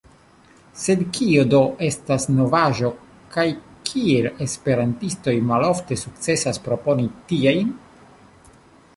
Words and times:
Sed 0.83 1.01
kio 1.15 1.41
do 1.49 1.57
estas 1.87 2.23
novaĵo, 2.37 2.89
kaj 3.35 3.45
kial 3.89 4.29
esperantistoj 4.45 5.35
malofte 5.51 5.99
sukcesas 6.05 6.59
proponi 6.69 7.05
tiajn? 7.33 7.71